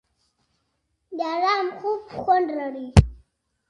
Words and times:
د 1.17 1.19
ارام 1.35 1.67
خوب 1.77 2.01
خوند 2.19 2.47
لري. 2.59 2.87